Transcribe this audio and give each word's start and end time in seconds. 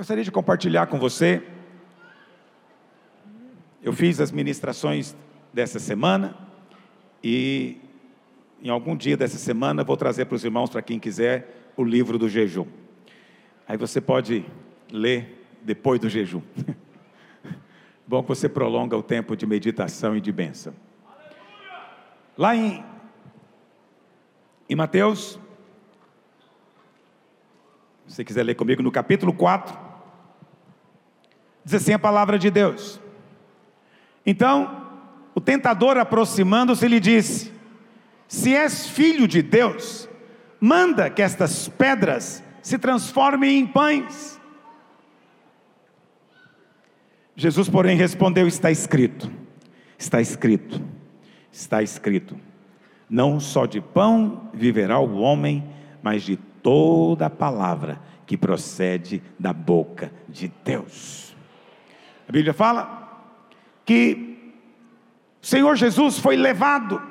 gostaria 0.00 0.24
de 0.24 0.32
compartilhar 0.32 0.86
com 0.86 0.98
você. 0.98 1.42
Eu 3.82 3.92
fiz 3.92 4.18
as 4.18 4.32
ministrações 4.32 5.14
dessa 5.52 5.78
semana 5.78 6.34
e 7.22 7.76
em 8.62 8.70
algum 8.70 8.96
dia 8.96 9.14
dessa 9.14 9.36
semana 9.36 9.84
vou 9.84 9.98
trazer 9.98 10.24
para 10.24 10.36
os 10.36 10.42
irmãos, 10.42 10.70
para 10.70 10.80
quem 10.80 10.98
quiser, 10.98 11.70
o 11.76 11.84
livro 11.84 12.16
do 12.16 12.30
jejum. 12.30 12.66
Aí 13.68 13.76
você 13.76 14.00
pode 14.00 14.42
ler 14.90 15.46
depois 15.60 16.00
do 16.00 16.08
jejum. 16.08 16.40
Bom 18.08 18.22
que 18.22 18.28
você 18.30 18.48
prolonga 18.48 18.96
o 18.96 19.02
tempo 19.02 19.36
de 19.36 19.44
meditação 19.44 20.16
e 20.16 20.20
de 20.22 20.32
bênção. 20.32 20.72
Lá 22.38 22.56
em, 22.56 22.82
em 24.66 24.74
Mateus, 24.74 25.38
se 28.06 28.14
você 28.16 28.24
quiser 28.24 28.44
ler 28.44 28.54
comigo, 28.54 28.82
no 28.82 28.90
capítulo 28.90 29.34
4, 29.34 29.89
diz 31.64 31.74
assim 31.74 31.92
a 31.92 31.98
palavra 31.98 32.38
de 32.38 32.50
Deus. 32.50 33.00
Então, 34.24 34.88
o 35.34 35.40
tentador 35.40 35.96
aproximando-se 35.96 36.86
lhe 36.86 37.00
disse: 37.00 37.52
Se 38.28 38.54
és 38.54 38.88
filho 38.88 39.26
de 39.26 39.42
Deus, 39.42 40.08
manda 40.60 41.08
que 41.08 41.22
estas 41.22 41.68
pedras 41.68 42.42
se 42.62 42.78
transformem 42.78 43.58
em 43.58 43.66
pães. 43.66 44.40
Jesus, 47.36 47.68
porém, 47.68 47.96
respondeu: 47.96 48.46
Está 48.46 48.70
escrito, 48.70 49.30
está 49.98 50.20
escrito, 50.20 50.82
está 51.50 51.82
escrito. 51.82 52.36
Não 53.08 53.40
só 53.40 53.66
de 53.66 53.80
pão 53.80 54.50
viverá 54.54 54.98
o 55.00 55.16
homem, 55.16 55.64
mas 56.02 56.22
de 56.22 56.36
toda 56.36 57.28
palavra 57.28 58.00
que 58.26 58.36
procede 58.36 59.22
da 59.38 59.52
boca 59.52 60.12
de 60.28 60.52
Deus. 60.62 61.29
A 62.30 62.32
Bíblia 62.32 62.54
fala 62.54 63.26
que 63.84 64.52
o 65.42 65.44
Senhor 65.44 65.74
Jesus 65.74 66.16
foi 66.16 66.36
levado 66.36 67.02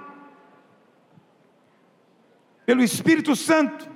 pelo 2.65 2.81
Espírito 2.81 3.35
Santo 3.35 3.91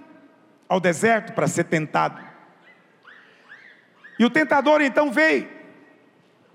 ao 0.68 0.82
deserto 0.82 1.32
para 1.32 1.48
ser 1.48 1.64
tentado. 1.64 2.22
E 4.20 4.26
o 4.26 4.30
tentador 4.30 4.82
então 4.82 5.14
veio 5.14 5.48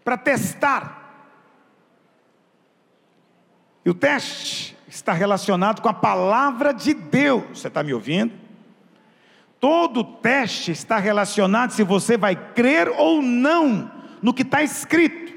para 0.04 0.18
testar. 0.18 1.14
E 3.86 3.88
o 3.88 3.94
teste 3.94 4.76
está 4.86 5.14
relacionado 5.14 5.80
com 5.80 5.88
a 5.88 5.94
palavra 5.94 6.74
de 6.74 6.92
Deus. 6.92 7.58
Você 7.58 7.68
está 7.68 7.82
me 7.82 7.94
ouvindo? 7.94 8.34
Todo 9.58 10.04
teste 10.04 10.72
está 10.72 10.98
relacionado 10.98 11.70
se 11.70 11.82
você 11.82 12.18
vai 12.18 12.36
crer 12.52 12.90
ou 12.90 13.22
não 13.22 13.96
no 14.22 14.34
que 14.34 14.42
está 14.42 14.62
escrito. 14.62 15.32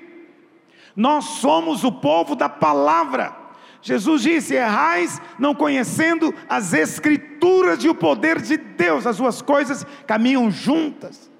Nós 0.96 1.26
somos 1.26 1.84
o 1.84 1.92
povo 1.92 2.36
da 2.36 2.50
palavra. 2.50 3.36
Jesus 3.82 4.22
disse: 4.22 4.54
errais 4.54 5.22
não 5.40 5.56
conhecendo 5.56 6.34
as 6.48 6.74
Escrituras 6.74 7.84
e 7.84 7.90
o 7.90 7.96
poder 7.96 8.42
de 8.42 8.58
Deus, 8.58 9.08
as 9.08 9.18
duas 9.18 9.42
coisas 9.42 9.86
caminham 10.06 10.52
juntas. 10.52 11.32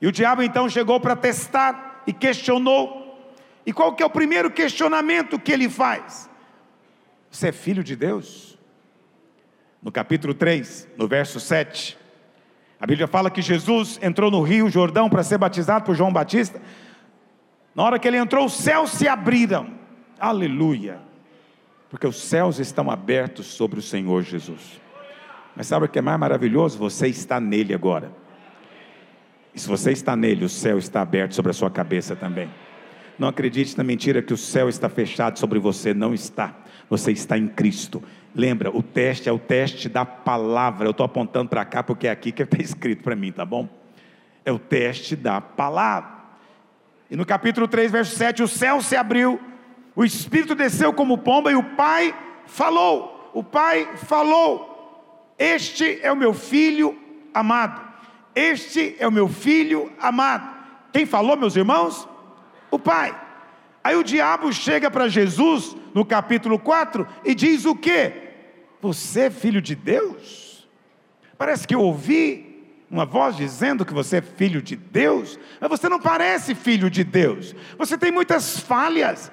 E 0.00 0.06
o 0.06 0.12
diabo 0.12 0.42
então 0.42 0.68
chegou 0.68 1.00
para 1.00 1.16
testar 1.16 2.02
e 2.06 2.12
questionou. 2.12 3.04
E 3.66 3.72
qual 3.72 3.94
que 3.94 4.02
é 4.02 4.06
o 4.06 4.10
primeiro 4.10 4.50
questionamento 4.50 5.38
que 5.38 5.52
ele 5.52 5.68
faz? 5.68 6.28
Você 7.30 7.48
é 7.48 7.52
filho 7.52 7.82
de 7.82 7.96
Deus? 7.96 8.58
No 9.82 9.90
capítulo 9.90 10.34
3, 10.34 10.88
no 10.96 11.08
verso 11.08 11.40
7, 11.40 11.96
a 12.84 12.86
Bíblia 12.86 13.08
fala 13.08 13.30
que 13.30 13.40
Jesus 13.40 13.98
entrou 14.02 14.30
no 14.30 14.42
rio 14.42 14.68
Jordão 14.68 15.08
para 15.08 15.22
ser 15.22 15.38
batizado 15.38 15.86
por 15.86 15.94
João 15.94 16.12
Batista. 16.12 16.60
Na 17.74 17.82
hora 17.82 17.98
que 17.98 18.06
ele 18.06 18.18
entrou, 18.18 18.44
os 18.44 18.52
céus 18.52 18.90
se 18.90 19.08
abriram. 19.08 19.68
Aleluia. 20.20 20.98
Porque 21.88 22.06
os 22.06 22.20
céus 22.20 22.58
estão 22.58 22.90
abertos 22.90 23.46
sobre 23.46 23.78
o 23.78 23.82
Senhor 23.82 24.20
Jesus. 24.20 24.78
Mas 25.56 25.66
sabe 25.66 25.86
o 25.86 25.88
que 25.88 25.98
é 25.98 26.02
mais 26.02 26.20
maravilhoso? 26.20 26.76
Você 26.76 27.08
está 27.08 27.40
nele 27.40 27.72
agora. 27.72 28.12
E 29.54 29.58
se 29.58 29.66
você 29.66 29.90
está 29.90 30.14
nele, 30.14 30.44
o 30.44 30.48
céu 30.50 30.76
está 30.76 31.00
aberto 31.00 31.34
sobre 31.34 31.52
a 31.52 31.54
sua 31.54 31.70
cabeça 31.70 32.14
também. 32.14 32.50
Não 33.18 33.28
acredite 33.28 33.78
na 33.78 33.82
mentira 33.82 34.20
que 34.20 34.34
o 34.34 34.36
céu 34.36 34.68
está 34.68 34.90
fechado 34.90 35.38
sobre 35.38 35.58
você, 35.58 35.94
não 35.94 36.12
está. 36.12 36.54
Você 36.88 37.12
está 37.12 37.36
em 37.38 37.48
Cristo. 37.48 38.02
Lembra, 38.34 38.70
o 38.74 38.82
teste 38.82 39.28
é 39.28 39.32
o 39.32 39.38
teste 39.38 39.88
da 39.88 40.04
palavra. 40.04 40.86
Eu 40.86 40.90
estou 40.90 41.06
apontando 41.06 41.48
para 41.48 41.64
cá 41.64 41.82
porque 41.82 42.06
é 42.06 42.10
aqui 42.10 42.32
que 42.32 42.42
está 42.42 42.58
escrito 42.60 43.02
para 43.02 43.16
mim, 43.16 43.32
tá 43.32 43.44
bom? 43.44 43.68
É 44.44 44.52
o 44.52 44.58
teste 44.58 45.16
da 45.16 45.40
palavra. 45.40 46.12
E 47.10 47.16
no 47.16 47.24
capítulo 47.24 47.68
3, 47.68 47.90
verso 47.90 48.16
7, 48.16 48.42
o 48.42 48.48
céu 48.48 48.80
se 48.80 48.96
abriu, 48.96 49.40
o 49.94 50.04
Espírito 50.04 50.54
desceu 50.54 50.92
como 50.92 51.18
pomba 51.18 51.50
e 51.50 51.54
o 51.54 51.62
Pai 51.62 52.14
falou. 52.46 53.30
O 53.32 53.42
Pai 53.42 53.88
falou: 53.96 55.32
Este 55.38 56.00
é 56.02 56.10
o 56.12 56.16
meu 56.16 56.34
filho 56.34 56.98
amado 57.32 57.94
este 58.34 58.96
é 58.98 59.06
o 59.06 59.12
meu 59.12 59.28
filho 59.28 59.92
amado. 60.00 60.52
Quem 60.92 61.06
falou, 61.06 61.36
meus 61.36 61.54
irmãos? 61.54 62.08
O 62.70 62.78
Pai. 62.78 63.14
Aí 63.84 63.94
o 63.94 64.02
diabo 64.02 64.50
chega 64.50 64.90
para 64.90 65.08
Jesus 65.08 65.76
no 65.92 66.06
capítulo 66.06 66.58
4 66.58 67.06
e 67.22 67.34
diz 67.34 67.66
o 67.66 67.76
que? 67.76 68.12
Você 68.80 69.22
é 69.22 69.30
filho 69.30 69.60
de 69.60 69.74
Deus? 69.74 70.66
Parece 71.36 71.68
que 71.68 71.74
eu 71.74 71.82
ouvi 71.82 72.54
uma 72.90 73.04
voz 73.04 73.36
dizendo 73.36 73.84
que 73.84 73.92
você 73.92 74.16
é 74.16 74.22
filho 74.22 74.62
de 74.62 74.74
Deus, 74.74 75.38
mas 75.60 75.68
você 75.68 75.86
não 75.88 76.00
parece 76.00 76.54
filho 76.54 76.88
de 76.88 77.04
Deus. 77.04 77.54
Você 77.76 77.98
tem 77.98 78.10
muitas 78.10 78.58
falhas. 78.58 79.30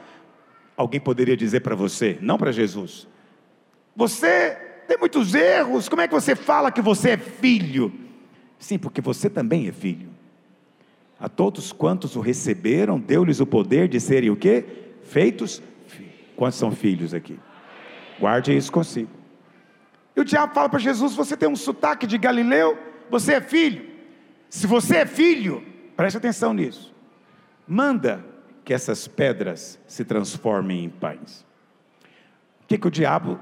Alguém 0.75 0.99
poderia 0.99 1.37
dizer 1.37 1.61
para 1.61 1.75
você, 1.75 2.17
não 2.21 2.37
para 2.37 2.51
Jesus. 2.51 3.07
Você 3.95 4.57
tem 4.85 4.97
muitos 4.97 5.33
erros. 5.33 5.87
Como 5.87 6.01
é 6.01 6.07
que 6.07 6.13
você 6.13 6.35
fala 6.35 6.71
que 6.71 6.81
você 6.81 7.11
é 7.11 7.17
filho? 7.17 7.93
Sim, 8.59 8.77
porque 8.77 8.99
você 8.99 9.29
também 9.29 9.67
é 9.67 9.71
filho. 9.71 10.10
A 11.21 11.29
todos 11.29 11.71
quantos 11.71 12.15
o 12.15 12.19
receberam, 12.19 12.99
deu-lhes 12.99 13.39
o 13.39 13.45
poder 13.45 13.87
de 13.87 13.99
serem 13.99 14.31
o 14.31 14.35
quê? 14.35 14.65
Feitos. 15.03 15.61
Quantos 16.35 16.57
são 16.57 16.71
filhos 16.71 17.13
aqui? 17.13 17.39
Guarde 18.19 18.57
isso 18.57 18.71
consigo. 18.71 19.11
E 20.15 20.19
o 20.19 20.25
diabo 20.25 20.53
fala 20.53 20.67
para 20.67 20.79
Jesus: 20.79 21.15
Você 21.15 21.37
tem 21.37 21.47
um 21.47 21.55
sotaque 21.55 22.07
de 22.07 22.17
Galileu, 22.17 22.77
você 23.09 23.33
é 23.33 23.41
filho. 23.41 23.85
Se 24.49 24.65
você 24.65 24.97
é 24.97 25.05
filho, 25.05 25.63
preste 25.95 26.17
atenção 26.17 26.53
nisso. 26.53 26.93
Manda 27.67 28.25
que 28.65 28.73
essas 28.73 29.07
pedras 29.07 29.79
se 29.87 30.03
transformem 30.03 30.83
em 30.83 30.89
pães. 30.89 31.45
O 32.63 32.67
que, 32.67 32.77
que 32.77 32.87
o 32.87 32.91
diabo 32.91 33.39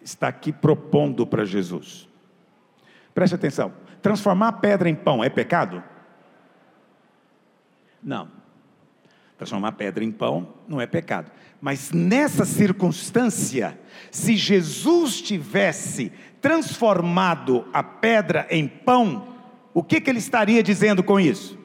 está 0.00 0.28
aqui 0.28 0.50
propondo 0.50 1.26
para 1.26 1.44
Jesus? 1.44 2.08
Preste 3.14 3.34
atenção 3.34 3.72
transformar 4.06 4.52
pedra 4.52 4.88
em 4.88 4.94
pão 4.94 5.24
é 5.24 5.28
pecado? 5.28 5.82
Não. 8.06 8.30
Transformar 9.36 9.72
pedra 9.72 10.04
em 10.04 10.12
pão 10.12 10.54
não 10.68 10.80
é 10.80 10.86
pecado. 10.86 11.32
Mas 11.60 11.90
nessa 11.90 12.44
circunstância, 12.44 13.78
se 14.12 14.36
Jesus 14.36 15.20
tivesse 15.20 16.12
transformado 16.40 17.66
a 17.72 17.82
pedra 17.82 18.46
em 18.48 18.68
pão, 18.68 19.34
o 19.74 19.82
que, 19.82 20.00
que 20.00 20.08
ele 20.08 20.20
estaria 20.20 20.62
dizendo 20.62 21.02
com 21.02 21.18
isso? 21.18 21.58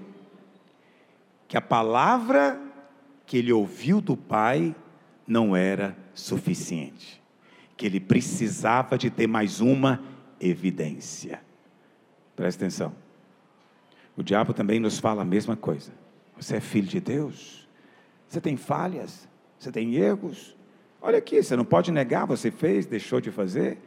Que 1.47 1.55
a 1.55 1.61
palavra 1.61 2.59
que 3.27 3.37
ele 3.37 3.53
ouviu 3.53 4.01
do 4.01 4.17
Pai 4.17 4.75
não 5.27 5.55
era 5.55 5.95
suficiente, 6.13 7.21
que 7.77 7.85
ele 7.85 7.99
precisava 7.99 8.97
de 8.97 9.11
ter 9.11 9.27
mais 9.27 9.61
uma 9.61 10.01
evidência. 10.39 11.39
Presta 12.35 12.65
atenção. 12.65 12.93
O 14.17 14.23
diabo 14.23 14.53
também 14.53 14.79
nos 14.79 14.97
fala 14.99 15.21
a 15.21 15.25
mesma 15.25 15.55
coisa. 15.55 16.01
Você 16.41 16.57
é 16.57 16.59
filho 16.59 16.87
de 16.87 16.99
Deus. 16.99 17.69
Você 18.27 18.41
tem 18.41 18.57
falhas. 18.57 19.29
Você 19.57 19.71
tem 19.71 19.95
erros. 19.95 20.57
Olha 21.01 21.17
aqui, 21.17 21.41
você 21.41 21.55
não 21.55 21.63
pode 21.63 21.91
negar, 21.91 22.25
você 22.25 22.51
fez, 22.51 22.85
deixou 22.85 23.21
de 23.21 23.31
fazer. 23.31 23.77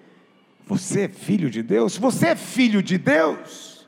Você 0.66 1.02
é 1.02 1.08
filho 1.08 1.50
de 1.50 1.62
Deus. 1.62 1.94
Se 1.94 2.00
você 2.00 2.28
é 2.28 2.36
filho 2.36 2.82
de 2.82 2.96
Deus, 2.96 3.86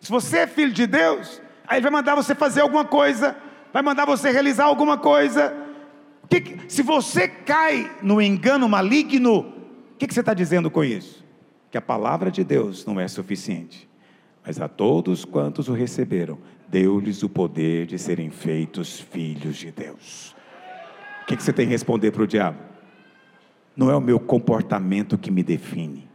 se 0.00 0.10
você 0.10 0.40
é 0.40 0.46
filho 0.46 0.72
de 0.72 0.86
Deus, 0.86 1.40
aí 1.66 1.78
ele 1.78 1.82
vai 1.82 1.90
mandar 1.90 2.14
você 2.14 2.34
fazer 2.34 2.60
alguma 2.60 2.84
coisa, 2.84 3.34
vai 3.72 3.82
mandar 3.82 4.04
você 4.04 4.30
realizar 4.30 4.64
alguma 4.64 4.98
coisa. 4.98 5.54
Que, 6.28 6.58
se 6.68 6.82
você 6.82 7.26
cai 7.26 7.90
no 8.02 8.20
engano 8.20 8.68
maligno, 8.68 9.38
o 9.40 9.96
que, 9.96 10.06
que 10.06 10.12
você 10.12 10.20
está 10.20 10.34
dizendo 10.34 10.70
com 10.70 10.84
isso? 10.84 11.24
que 11.76 11.78
a 11.78 11.82
palavra 11.82 12.30
de 12.30 12.42
Deus 12.42 12.86
não 12.86 12.98
é 12.98 13.06
suficiente, 13.06 13.86
mas 14.46 14.60
a 14.60 14.68
todos 14.68 15.24
quantos 15.24 15.68
o 15.68 15.72
receberam, 15.72 16.38
deu-lhes 16.68 17.24
o 17.24 17.28
poder 17.28 17.84
de 17.84 17.98
serem 17.98 18.30
feitos 18.30 19.00
filhos 19.00 19.56
de 19.56 19.72
Deus. 19.72 20.36
O 21.22 21.26
que, 21.26 21.34
você 21.34 21.52
tem 21.52 21.66
que 21.66 21.72
responder 21.72 22.12
para 22.12 22.22
o 22.22 22.26
diabo? 22.26 22.58
Não 23.76 23.90
é 23.90 23.96
o 23.96 24.00
meu 24.00 24.20
comportamento 24.20 25.18
que 25.18 25.32
me 25.32 25.42
define, 25.42 26.08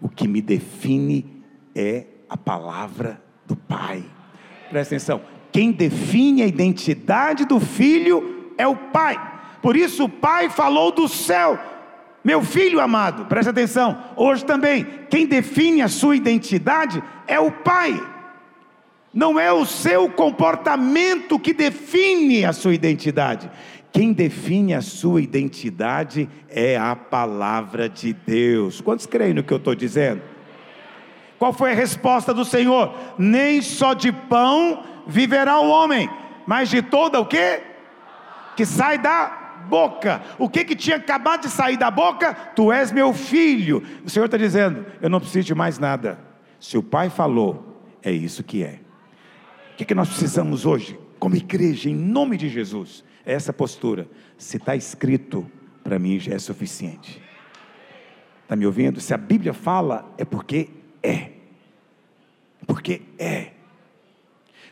o 0.00 0.08
que 0.08 0.26
me 0.26 0.42
define 0.42 1.44
é 1.72 2.06
a 2.28 2.36
palavra 2.36 3.22
do 3.46 3.54
Pai. 3.54 4.04
Presta 4.68 4.96
atenção. 4.96 5.20
Quem 5.52 5.70
define 5.70 6.42
a 6.42 6.46
identidade 6.46 7.44
do 7.44 7.60
filho 7.60 8.52
é 8.58 8.66
o 8.66 8.74
Pai. 8.74 9.16
Por 9.62 9.76
isso 9.76 10.04
o 10.04 10.08
Pai 10.08 10.50
falou 10.50 10.90
do 10.90 11.06
céu. 11.06 11.58
Meu 12.24 12.42
filho 12.42 12.80
amado, 12.80 13.24
presta 13.24 13.50
atenção. 13.50 14.00
Hoje 14.16 14.44
também, 14.44 14.86
quem 15.10 15.26
define 15.26 15.82
a 15.82 15.88
sua 15.88 16.14
identidade 16.14 17.02
é 17.26 17.40
o 17.40 17.50
Pai. 17.50 18.00
Não 19.12 19.38
é 19.38 19.52
o 19.52 19.66
seu 19.66 20.08
comportamento 20.08 21.38
que 21.38 21.52
define 21.52 22.44
a 22.44 22.52
sua 22.52 22.74
identidade. 22.74 23.50
Quem 23.92 24.12
define 24.12 24.72
a 24.72 24.80
sua 24.80 25.20
identidade 25.20 26.28
é 26.48 26.78
a 26.78 26.96
palavra 26.96 27.88
de 27.88 28.12
Deus. 28.12 28.80
Quantos 28.80 29.04
creem 29.04 29.34
no 29.34 29.42
que 29.42 29.52
eu 29.52 29.58
estou 29.58 29.74
dizendo? 29.74 30.22
Qual 31.38 31.52
foi 31.52 31.72
a 31.72 31.74
resposta 31.74 32.32
do 32.32 32.44
Senhor? 32.44 32.94
Nem 33.18 33.60
só 33.60 33.92
de 33.92 34.12
pão 34.12 34.84
viverá 35.06 35.58
o 35.58 35.68
homem, 35.68 36.08
mas 36.46 36.70
de 36.70 36.80
toda 36.80 37.20
o 37.20 37.26
que? 37.26 37.60
Que 38.56 38.64
sai 38.64 38.96
da 38.96 39.41
boca. 39.62 40.22
O 40.38 40.48
que 40.48 40.64
que 40.64 40.76
tinha 40.76 40.96
acabado 40.96 41.42
de 41.42 41.48
sair 41.48 41.76
da 41.76 41.90
boca? 41.90 42.34
Tu 42.34 42.72
és 42.72 42.92
meu 42.92 43.12
filho. 43.12 43.82
O 44.04 44.10
Senhor 44.10 44.26
está 44.26 44.36
dizendo: 44.36 44.84
eu 45.00 45.08
não 45.08 45.20
preciso 45.20 45.46
de 45.46 45.54
mais 45.54 45.78
nada. 45.78 46.18
Se 46.60 46.76
o 46.76 46.82
Pai 46.82 47.10
falou, 47.10 47.82
é 48.02 48.12
isso 48.12 48.44
que 48.44 48.62
é. 48.62 48.80
O 49.72 49.76
que, 49.76 49.84
que 49.84 49.94
nós 49.94 50.08
precisamos 50.08 50.66
hoje, 50.66 50.98
como 51.18 51.34
igreja, 51.34 51.88
em 51.88 51.94
nome 51.94 52.36
de 52.36 52.48
Jesus? 52.48 53.04
É 53.24 53.32
essa 53.32 53.52
postura. 53.52 54.06
Se 54.36 54.56
está 54.56 54.76
escrito, 54.76 55.50
para 55.82 55.98
mim 55.98 56.20
já 56.20 56.34
é 56.34 56.38
suficiente. 56.38 57.22
Está 58.42 58.54
me 58.54 58.66
ouvindo? 58.66 59.00
Se 59.00 59.14
a 59.14 59.16
Bíblia 59.16 59.54
fala, 59.54 60.12
é 60.18 60.24
porque 60.24 60.68
é. 61.02 61.30
Porque 62.66 63.02
é. 63.18 63.52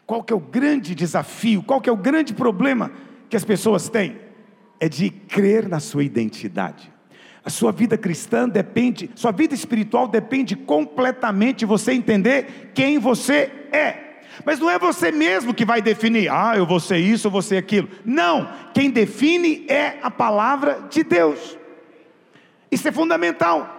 Qual 0.06 0.22
que 0.22 0.32
é 0.32 0.36
o 0.36 0.40
grande 0.40 0.94
desafio? 0.94 1.62
Qual 1.62 1.80
que 1.80 1.88
é 1.88 1.92
o 1.92 1.96
grande 1.96 2.34
problema 2.34 2.92
que 3.28 3.36
as 3.36 3.44
pessoas 3.44 3.88
têm? 3.88 4.19
É 4.80 4.88
de 4.88 5.10
crer 5.10 5.68
na 5.68 5.78
sua 5.78 6.02
identidade. 6.02 6.90
A 7.44 7.48
sua 7.50 7.72
vida 7.72 7.96
cristã 7.96 8.48
depende, 8.48 9.10
sua 9.14 9.32
vida 9.32 9.54
espiritual 9.54 10.08
depende 10.08 10.54
completamente 10.56 11.60
de 11.60 11.66
você 11.66 11.92
entender 11.92 12.72
quem 12.74 12.98
você 12.98 13.50
é. 13.72 14.10
Mas 14.44 14.58
não 14.58 14.70
é 14.70 14.78
você 14.78 15.10
mesmo 15.10 15.54
que 15.54 15.64
vai 15.64 15.80
definir, 15.82 16.30
ah, 16.30 16.54
eu 16.56 16.66
vou 16.66 16.80
ser 16.80 16.98
isso, 16.98 17.26
eu 17.26 17.30
vou 17.30 17.42
ser 17.42 17.56
aquilo. 17.56 17.88
Não, 18.04 18.50
quem 18.74 18.90
define 18.90 19.66
é 19.68 19.98
a 20.02 20.10
palavra 20.10 20.86
de 20.90 21.02
Deus. 21.02 21.58
Isso 22.70 22.86
é 22.88 22.92
fundamental. 22.92 23.78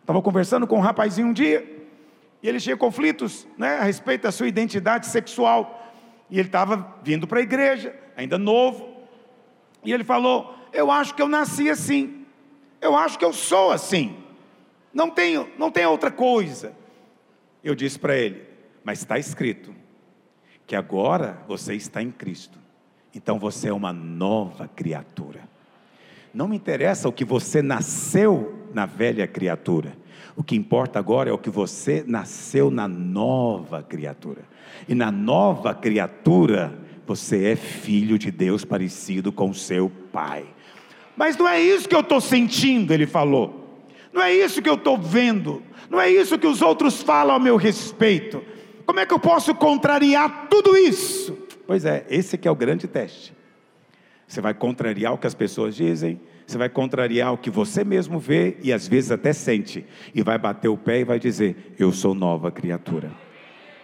Estava 0.00 0.22
conversando 0.22 0.66
com 0.66 0.76
um 0.76 0.80
rapazinho 0.80 1.28
um 1.28 1.32
dia, 1.32 1.64
e 2.42 2.48
ele 2.48 2.58
tinha 2.58 2.76
conflitos 2.76 3.46
né, 3.58 3.78
a 3.78 3.84
respeito 3.84 4.22
da 4.22 4.32
sua 4.32 4.48
identidade 4.48 5.06
sexual. 5.06 5.76
E 6.30 6.38
ele 6.38 6.48
estava 6.48 6.96
vindo 7.02 7.26
para 7.26 7.40
a 7.40 7.42
igreja, 7.42 7.94
ainda 8.16 8.38
novo, 8.38 8.99
e 9.84 9.92
ele 9.92 10.04
falou: 10.04 10.54
Eu 10.72 10.90
acho 10.90 11.14
que 11.14 11.22
eu 11.22 11.28
nasci 11.28 11.70
assim, 11.70 12.26
eu 12.80 12.96
acho 12.96 13.18
que 13.18 13.24
eu 13.24 13.32
sou 13.32 13.70
assim, 13.70 14.16
não 14.92 15.10
tenho, 15.10 15.48
não 15.58 15.70
tem 15.70 15.86
outra 15.86 16.10
coisa. 16.10 16.72
Eu 17.62 17.74
disse 17.74 17.98
para 17.98 18.16
ele: 18.16 18.42
mas 18.84 19.00
está 19.00 19.18
escrito 19.18 19.74
que 20.66 20.74
agora 20.74 21.38
você 21.46 21.74
está 21.74 22.02
em 22.02 22.10
Cristo. 22.10 22.58
Então 23.14 23.38
você 23.38 23.68
é 23.68 23.72
uma 23.72 23.92
nova 23.92 24.68
criatura. 24.68 25.48
Não 26.32 26.46
me 26.46 26.56
interessa 26.56 27.08
o 27.08 27.12
que 27.12 27.24
você 27.24 27.60
nasceu 27.60 28.68
na 28.72 28.86
velha 28.86 29.26
criatura. 29.26 29.96
O 30.36 30.44
que 30.44 30.54
importa 30.54 30.98
agora 30.98 31.28
é 31.28 31.32
o 31.32 31.38
que 31.38 31.50
você 31.50 32.04
nasceu 32.06 32.70
na 32.70 32.86
nova 32.86 33.82
criatura. 33.82 34.42
E 34.88 34.94
na 34.94 35.10
nova 35.10 35.74
criatura, 35.74 36.72
você 37.10 37.46
é 37.46 37.56
filho 37.56 38.16
de 38.16 38.30
Deus 38.30 38.64
parecido 38.64 39.32
com 39.32 39.52
seu 39.52 39.90
pai. 40.12 40.44
Mas 41.16 41.36
não 41.36 41.48
é 41.48 41.60
isso 41.60 41.88
que 41.88 41.94
eu 41.94 42.00
estou 42.00 42.20
sentindo, 42.20 42.94
ele 42.94 43.04
falou. 43.04 43.82
Não 44.12 44.22
é 44.22 44.32
isso 44.32 44.62
que 44.62 44.68
eu 44.68 44.74
estou 44.74 44.96
vendo. 44.96 45.60
Não 45.90 46.00
é 46.00 46.08
isso 46.08 46.38
que 46.38 46.46
os 46.46 46.62
outros 46.62 47.02
falam 47.02 47.34
ao 47.34 47.40
meu 47.40 47.56
respeito. 47.56 48.44
Como 48.86 49.00
é 49.00 49.06
que 49.06 49.12
eu 49.12 49.18
posso 49.18 49.52
contrariar 49.56 50.46
tudo 50.48 50.76
isso? 50.76 51.36
Pois 51.66 51.84
é, 51.84 52.06
esse 52.08 52.38
que 52.38 52.46
é 52.46 52.50
o 52.50 52.54
grande 52.54 52.86
teste. 52.86 53.34
Você 54.28 54.40
vai 54.40 54.54
contrariar 54.54 55.12
o 55.12 55.18
que 55.18 55.26
as 55.26 55.34
pessoas 55.34 55.74
dizem, 55.74 56.20
você 56.46 56.56
vai 56.56 56.68
contrariar 56.68 57.32
o 57.32 57.38
que 57.38 57.50
você 57.50 57.82
mesmo 57.82 58.20
vê 58.20 58.56
e 58.62 58.72
às 58.72 58.86
vezes 58.86 59.10
até 59.10 59.32
sente, 59.32 59.84
e 60.14 60.22
vai 60.22 60.38
bater 60.38 60.68
o 60.68 60.76
pé 60.76 61.00
e 61.00 61.04
vai 61.04 61.18
dizer: 61.18 61.74
Eu 61.76 61.90
sou 61.90 62.14
nova 62.14 62.52
criatura. 62.52 63.10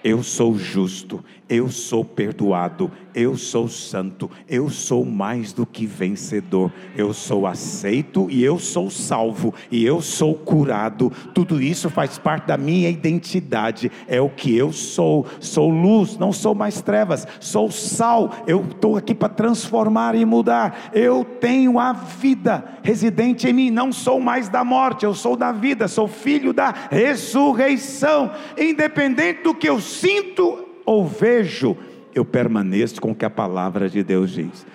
Eu 0.07 0.23
sou 0.23 0.57
justo, 0.57 1.25
eu 1.49 1.69
sou 1.69 2.05
perdoado, 2.05 2.93
eu 3.17 3.35
sou 3.35 3.67
santo, 3.67 4.31
eu 4.47 4.69
sou 4.69 5.03
mais 5.03 5.51
do 5.51 5.65
que 5.65 5.87
vencedor, 5.87 6.71
eu 6.95 7.15
sou 7.15 7.47
aceito 7.47 8.29
e 8.31 8.45
eu 8.45 8.59
sou 8.59 8.91
salvo 8.91 9.55
e 9.71 9.83
eu 9.87 10.03
sou 10.03 10.35
curado. 10.35 11.11
Tudo 11.33 11.61
isso 11.63 11.89
faz 11.89 12.19
parte 12.19 12.49
da 12.49 12.59
minha 12.59 12.91
identidade, 12.91 13.91
é 14.07 14.21
o 14.21 14.29
que 14.29 14.55
eu 14.55 14.71
sou. 14.71 15.25
Sou 15.41 15.71
luz, 15.71 16.19
não 16.19 16.31
sou 16.31 16.55
mais 16.55 16.83
trevas, 16.83 17.27
sou 17.41 17.71
sal. 17.71 18.31
Eu 18.47 18.61
estou 18.61 18.99
aqui 18.99 19.15
para 19.15 19.31
transformar 19.31 20.15
e 20.15 20.27
mudar. 20.27 20.91
Eu 20.93 21.25
tenho 21.25 21.79
a 21.79 21.95
vida 21.95 22.63
residente 22.83 23.49
em 23.49 23.53
mim, 23.55 23.71
não 23.71 23.93
sou 23.93 24.21
mais 24.21 24.51
da 24.51 24.63
morte, 24.63 25.07
eu 25.07 25.15
sou 25.15 25.37
da 25.37 25.53
vida, 25.53 25.89
sou 25.89 26.07
filho 26.07 26.53
da 26.53 26.75
ressurreição, 26.91 28.31
independente 28.59 29.43
do 29.43 29.55
que 29.55 29.67
eu 29.67 29.81
sinto 29.81 30.67
ou 30.85 31.07
vejo, 31.07 31.77
eu 32.17 32.25
permaneço 32.25 33.01
com 33.01 33.11
o 33.11 33.15
que 33.15 33.27
a 33.27 33.31
palavra 33.31 33.91
de 33.91 34.03
Deus 34.03 34.31
diz. 34.31 34.67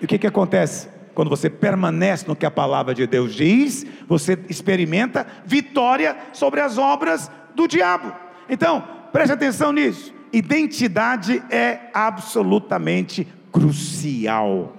E 0.00 0.04
o 0.04 0.08
que, 0.08 0.16
que 0.16 0.28
acontece? 0.28 0.88
Quando 1.12 1.28
você 1.28 1.50
permanece 1.50 2.26
no 2.28 2.36
que 2.36 2.46
a 2.46 2.50
palavra 2.50 2.94
de 2.94 3.04
Deus 3.04 3.34
diz, 3.34 3.84
você 4.06 4.38
experimenta 4.48 5.26
vitória 5.44 6.16
sobre 6.32 6.60
as 6.60 6.78
obras 6.78 7.30
do 7.54 7.66
diabo. 7.66 8.12
Então, 8.48 8.84
preste 9.12 9.32
atenção 9.32 9.72
nisso. 9.72 10.14
Identidade 10.32 11.42
é 11.50 11.90
absolutamente 11.92 13.26
crucial. 13.52 14.76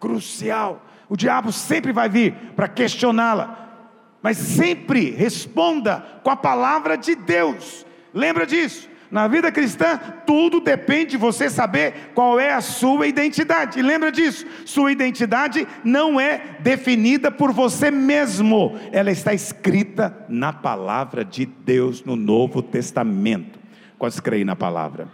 Crucial. 0.00 0.84
O 1.08 1.16
diabo 1.16 1.52
sempre 1.52 1.92
vai 1.92 2.08
vir 2.08 2.32
para 2.56 2.66
questioná-la, 2.66 3.86
mas 4.20 4.36
sempre 4.36 5.10
responda 5.10 6.04
com 6.24 6.30
a 6.30 6.36
palavra 6.36 6.96
de 6.96 7.14
Deus. 7.14 7.86
Lembra 8.12 8.46
disso? 8.46 8.88
Na 9.10 9.28
vida 9.28 9.52
cristã, 9.52 9.98
tudo 10.26 10.60
depende 10.60 11.12
de 11.12 11.16
você 11.16 11.48
saber 11.48 12.10
qual 12.14 12.40
é 12.40 12.52
a 12.52 12.60
sua 12.60 13.06
identidade. 13.06 13.78
E 13.78 13.82
lembra 13.82 14.10
disso: 14.10 14.46
sua 14.64 14.90
identidade 14.90 15.66
não 15.84 16.20
é 16.20 16.56
definida 16.60 17.30
por 17.30 17.52
você 17.52 17.90
mesmo, 17.90 18.78
ela 18.92 19.10
está 19.10 19.32
escrita 19.32 20.26
na 20.28 20.52
palavra 20.52 21.24
de 21.24 21.46
Deus 21.46 22.04
no 22.04 22.16
Novo 22.16 22.62
Testamento. 22.62 23.58
Quantos 23.98 24.20
creem 24.20 24.44
na 24.44 24.56
palavra? 24.56 25.08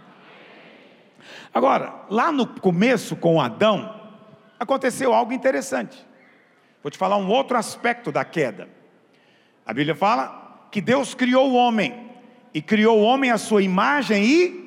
Agora, 1.53 1.93
lá 2.09 2.31
no 2.31 2.47
começo 2.47 3.15
com 3.15 3.39
Adão, 3.39 4.01
aconteceu 4.59 5.13
algo 5.13 5.31
interessante. 5.33 6.03
Vou 6.81 6.89
te 6.89 6.97
falar 6.97 7.17
um 7.17 7.29
outro 7.29 7.57
aspecto 7.57 8.11
da 8.11 8.25
queda. 8.25 8.67
A 9.65 9.73
Bíblia 9.73 9.95
fala 9.95 10.67
que 10.71 10.81
Deus 10.81 11.13
criou 11.13 11.51
o 11.51 11.53
homem 11.53 12.02
e 12.53 12.61
criou 12.61 12.99
o 12.99 13.03
homem 13.03 13.31
à 13.31 13.37
sua 13.37 13.61
imagem 13.61 14.23
e 14.23 14.63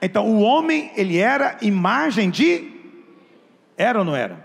então 0.00 0.26
o 0.26 0.40
homem 0.40 0.90
ele 0.96 1.16
era 1.16 1.56
imagem 1.62 2.28
de 2.28 2.70
era 3.76 4.00
ou 4.00 4.04
não 4.04 4.14
era? 4.14 4.44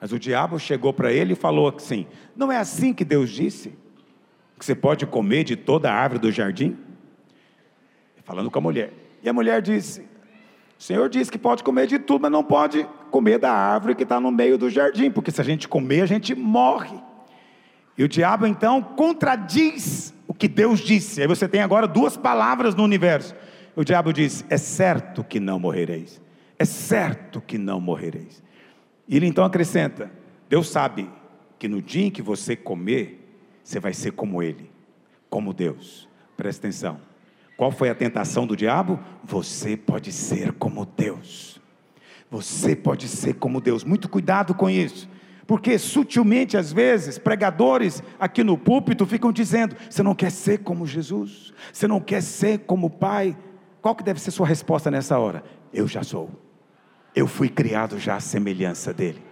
Mas 0.00 0.12
o 0.12 0.18
diabo 0.18 0.58
chegou 0.58 0.92
para 0.92 1.10
ele 1.10 1.32
e 1.32 1.36
falou 1.36 1.72
assim: 1.74 2.06
Não 2.36 2.52
é 2.52 2.58
assim 2.58 2.92
que 2.92 3.04
Deus 3.04 3.30
disse 3.30 3.72
que 4.58 4.64
você 4.64 4.74
pode 4.74 5.06
comer 5.06 5.44
de 5.44 5.56
toda 5.56 5.90
a 5.90 5.94
árvore 5.94 6.20
do 6.20 6.30
jardim? 6.30 6.76
Falando 8.24 8.50
com 8.50 8.58
a 8.58 8.62
mulher. 8.62 8.92
E 9.22 9.28
a 9.28 9.32
mulher 9.32 9.62
disse: 9.62 10.02
O 10.78 10.82
Senhor 10.82 11.08
disse 11.08 11.32
que 11.32 11.38
pode 11.38 11.64
comer 11.64 11.86
de 11.86 11.98
tudo, 11.98 12.22
mas 12.22 12.30
não 12.30 12.44
pode 12.44 12.86
comer 13.10 13.38
da 13.38 13.52
árvore 13.52 13.94
que 13.94 14.02
está 14.02 14.20
no 14.20 14.30
meio 14.30 14.58
do 14.58 14.68
jardim, 14.68 15.10
porque 15.10 15.30
se 15.30 15.40
a 15.40 15.44
gente 15.44 15.66
comer, 15.66 16.02
a 16.02 16.06
gente 16.06 16.34
morre. 16.34 16.98
E 17.96 18.04
o 18.04 18.08
diabo 18.08 18.46
então 18.46 18.82
contradiz 18.82 20.12
que 20.44 20.48
Deus 20.48 20.80
disse. 20.80 21.22
Aí 21.22 21.26
você 21.26 21.48
tem 21.48 21.62
agora 21.62 21.86
duas 21.88 22.18
palavras 22.18 22.74
no 22.74 22.84
universo. 22.84 23.34
O 23.74 23.82
diabo 23.82 24.12
diz: 24.12 24.44
É 24.50 24.58
certo 24.58 25.24
que 25.24 25.40
não 25.40 25.58
morrereis. 25.58 26.20
É 26.58 26.66
certo 26.66 27.40
que 27.40 27.56
não 27.56 27.80
morrereis. 27.80 28.42
E 29.08 29.16
ele 29.16 29.26
então 29.26 29.42
acrescenta: 29.42 30.10
Deus 30.46 30.68
sabe 30.68 31.08
que 31.58 31.66
no 31.66 31.80
dia 31.80 32.04
em 32.04 32.10
que 32.10 32.20
você 32.20 32.54
comer, 32.54 33.26
você 33.62 33.80
vai 33.80 33.94
ser 33.94 34.10
como 34.10 34.42
ele, 34.42 34.70
como 35.30 35.54
Deus. 35.54 36.06
Presta 36.36 36.66
atenção. 36.66 37.00
Qual 37.56 37.72
foi 37.72 37.88
a 37.88 37.94
tentação 37.94 38.46
do 38.46 38.54
diabo? 38.54 39.00
Você 39.22 39.78
pode 39.78 40.12
ser 40.12 40.52
como 40.52 40.84
Deus. 40.84 41.58
Você 42.30 42.76
pode 42.76 43.08
ser 43.08 43.36
como 43.36 43.62
Deus. 43.62 43.82
Muito 43.82 44.10
cuidado 44.10 44.54
com 44.54 44.68
isso. 44.68 45.08
Porque 45.46 45.78
sutilmente, 45.78 46.56
às 46.56 46.72
vezes, 46.72 47.18
pregadores 47.18 48.02
aqui 48.18 48.42
no 48.42 48.56
púlpito 48.56 49.04
ficam 49.06 49.30
dizendo: 49.32 49.76
você 49.88 50.02
não 50.02 50.14
quer 50.14 50.30
ser 50.30 50.58
como 50.58 50.86
Jesus, 50.86 51.52
você 51.72 51.86
não 51.86 52.00
quer 52.00 52.22
ser 52.22 52.60
como 52.60 52.86
o 52.86 52.90
Pai. 52.90 53.36
Qual 53.82 53.94
que 53.94 54.02
deve 54.02 54.20
ser 54.20 54.30
sua 54.30 54.46
resposta 54.46 54.90
nessa 54.90 55.18
hora? 55.18 55.44
Eu 55.72 55.86
já 55.86 56.02
sou. 56.02 56.30
Eu 57.14 57.26
fui 57.26 57.48
criado 57.48 57.98
já 57.98 58.16
à 58.16 58.20
semelhança 58.20 58.92
dele. 58.94 59.22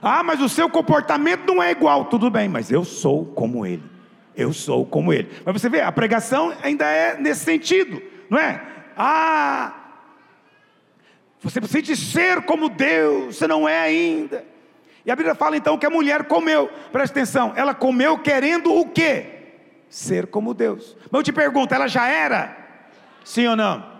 Ah, 0.00 0.22
mas 0.22 0.40
o 0.40 0.48
seu 0.48 0.68
comportamento 0.68 1.46
não 1.46 1.62
é 1.62 1.70
igual, 1.70 2.06
tudo 2.06 2.30
bem, 2.30 2.48
mas 2.48 2.70
eu 2.70 2.84
sou 2.84 3.24
como 3.26 3.64
ele. 3.64 3.82
Eu 4.34 4.52
sou 4.52 4.84
como 4.84 5.12
ele. 5.12 5.30
Mas 5.44 5.60
você 5.60 5.68
vê, 5.68 5.80
a 5.80 5.92
pregação 5.92 6.52
ainda 6.62 6.86
é 6.86 7.18
nesse 7.18 7.44
sentido, 7.44 8.02
não 8.28 8.38
é? 8.38 8.60
Ah, 8.96 9.72
você 11.40 11.60
precisa 11.60 11.94
ser 11.94 12.42
como 12.42 12.68
Deus, 12.68 13.36
você 13.36 13.46
não 13.46 13.68
é 13.68 13.78
ainda. 13.78 14.53
E 15.04 15.10
a 15.10 15.16
Bíblia 15.16 15.34
fala 15.34 15.56
então 15.56 15.76
que 15.76 15.84
a 15.86 15.90
mulher 15.90 16.24
comeu, 16.24 16.68
presta 16.90 17.18
atenção, 17.18 17.52
ela 17.56 17.74
comeu 17.74 18.18
querendo 18.18 18.72
o 18.72 18.88
quê? 18.88 19.26
Ser 19.88 20.26
como 20.26 20.54
Deus. 20.54 20.96
Mas 21.10 21.20
eu 21.20 21.22
te 21.22 21.32
pergunto, 21.32 21.74
ela 21.74 21.86
já 21.86 22.08
era? 22.08 22.56
Sim 23.24 23.46
ou 23.48 23.56
não? 23.56 23.92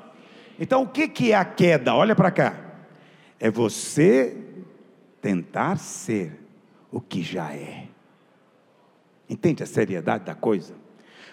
Então 0.59 0.83
o 0.83 0.89
que, 0.89 1.07
que 1.09 1.33
é 1.33 1.37
a 1.37 1.45
queda? 1.45 1.95
Olha 1.95 2.15
para 2.15 2.31
cá. 2.31 2.57
É 3.39 3.51
você 3.51 4.37
tentar 5.21 5.77
ser 5.77 6.41
o 6.91 7.01
que 7.01 7.23
já 7.23 7.53
é. 7.53 7.89
Entende 9.29 9.63
a 9.63 9.67
seriedade 9.67 10.25
da 10.25 10.35
coisa? 10.35 10.75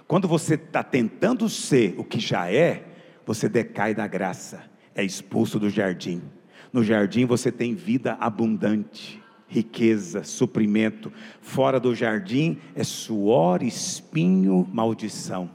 Quando 0.08 0.28
você 0.28 0.56
está 0.56 0.84
tentando 0.84 1.48
ser 1.48 1.96
o 1.98 2.04
que 2.04 2.20
já 2.20 2.52
é, 2.52 2.84
você 3.26 3.48
decai 3.48 3.94
da 3.94 4.08
graça, 4.08 4.64
é 4.94 5.04
expulso 5.04 5.60
do 5.60 5.70
jardim. 5.70 6.22
No 6.74 6.84
jardim 6.84 7.26
você 7.26 7.52
tem 7.52 7.76
vida 7.76 8.18
abundante, 8.20 9.21
riqueza, 9.52 10.24
suprimento. 10.24 11.12
Fora 11.42 11.80
do 11.80 11.94
jardim 11.94 12.58
é 12.74 12.84
suor, 12.84 13.62
espinho, 13.62 14.68
maldição. 14.72 15.50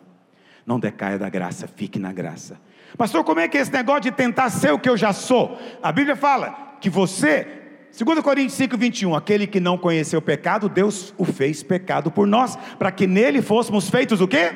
Não 0.66 0.78
decaia 0.78 1.18
da 1.18 1.30
graça, 1.30 1.66
fique 1.66 1.98
na 1.98 2.12
graça. 2.12 2.60
Pastor, 2.98 3.24
como 3.24 3.40
é 3.40 3.48
que 3.48 3.56
é 3.56 3.60
esse 3.62 3.72
negócio 3.72 4.02
de 4.02 4.12
tentar 4.12 4.50
ser 4.50 4.72
o 4.72 4.78
que 4.78 4.88
eu 4.88 4.96
já 4.96 5.12
sou? 5.12 5.58
A 5.82 5.90
Bíblia 5.90 6.14
fala 6.14 6.76
que 6.80 6.90
você 6.90 7.62
2 7.98 8.20
Coríntios 8.20 8.52
5, 8.54 8.76
21, 8.76 9.14
aquele 9.14 9.46
que 9.46 9.58
não 9.58 9.78
conheceu 9.78 10.18
o 10.18 10.22
pecado, 10.22 10.68
Deus 10.68 11.14
o 11.16 11.24
fez 11.24 11.62
pecado 11.62 12.10
por 12.10 12.26
nós, 12.26 12.54
para 12.78 12.92
que 12.92 13.06
nele 13.06 13.40
fôssemos 13.40 13.88
feitos 13.88 14.20
o 14.20 14.28
quê? 14.28 14.52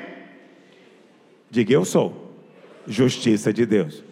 Diga 1.50 1.72
eu 1.72 1.86
sou, 1.86 2.36
justiça 2.86 3.50
de 3.50 3.64
Deus. 3.64 4.04